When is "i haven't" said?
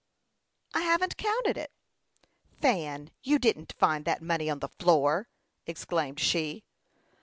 0.73-1.15